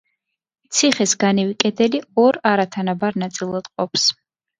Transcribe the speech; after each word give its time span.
ციხეს 0.77 1.11
განივი 1.23 1.53
კედელი 1.63 2.01
ორ 2.23 2.39
არათანაბარ 2.53 3.21
ნაწილად 3.25 3.69
ყოფს. 3.75 4.09